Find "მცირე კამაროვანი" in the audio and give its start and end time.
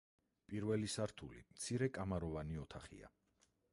1.57-2.59